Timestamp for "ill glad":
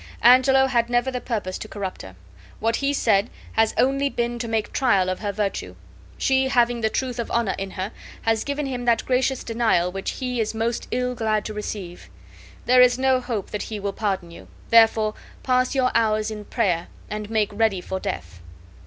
10.89-11.45